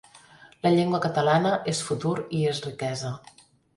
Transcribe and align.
La 0.67 0.71
llengua 0.75 1.01
catalana 1.03 1.51
és 1.73 1.81
futur 1.91 2.15
i 2.39 2.41
és 2.55 2.63
riquesa. 2.69 3.13